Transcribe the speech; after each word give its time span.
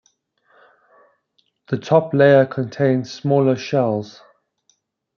The 1.67 1.77
top 1.77 2.15
layer 2.15 2.47
contains 2.47 3.13
smaller 3.13 3.55
shells. 3.55 4.23